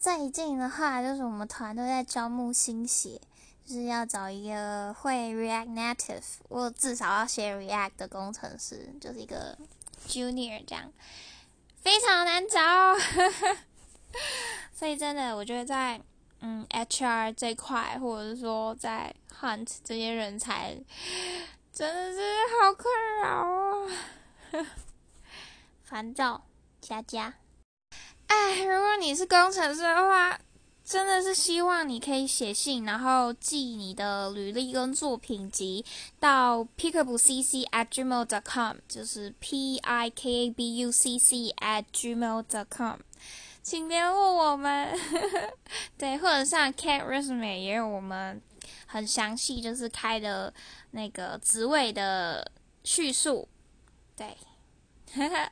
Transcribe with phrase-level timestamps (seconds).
[0.00, 3.20] 最近的话，就是我们团队在招募新血，
[3.66, 9.58] 就是要找一个会 React Native，或至少要写 React 的工程师，就是一个
[10.08, 10.90] Junior 这样，
[11.82, 12.58] 非常难找。
[14.72, 16.00] 所以真的，我觉得在
[16.40, 20.82] 嗯 HR 这块，或者是说在 Hunt 这些人才，
[21.74, 22.20] 真的是
[22.58, 22.86] 好困
[23.22, 23.90] 扰哦，
[25.84, 26.46] 烦躁
[26.80, 27.34] 加加。
[28.58, 30.38] 如果你是工程师的话，
[30.84, 35.84] 真的是希望你可以写信，然后寄你的履历跟作品集
[36.18, 42.42] 到 pickabucc at gmail dot com，就是 p i k a b u c c at gmail
[42.42, 42.98] dot com，
[43.62, 44.98] 请联络我们。
[45.96, 48.42] 对，或者像 cat resume 也有我们
[48.86, 50.52] 很详细，就是开的
[50.90, 52.50] 那个职位的
[52.82, 53.46] 叙述。
[54.16, 54.36] 对，
[55.14, 55.48] 哈哈。